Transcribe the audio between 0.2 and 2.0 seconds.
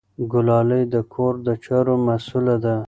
ګلالۍ د کور د چارو